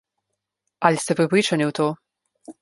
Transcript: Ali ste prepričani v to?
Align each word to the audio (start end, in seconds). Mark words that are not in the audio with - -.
Ali 0.89 0.97
ste 1.03 1.17
prepričani 1.19 1.69
v 1.69 1.75
to? 1.81 1.89